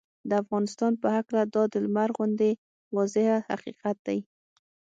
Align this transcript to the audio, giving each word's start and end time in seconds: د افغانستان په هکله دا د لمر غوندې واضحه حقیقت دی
د 0.29 0.31
افغانستان 0.43 0.93
په 1.01 1.07
هکله 1.15 1.41
دا 1.55 1.63
د 1.73 1.75
لمر 1.85 2.09
غوندې 2.17 2.51
واضحه 2.95 3.37
حقیقت 3.49 3.97
دی 4.07 4.19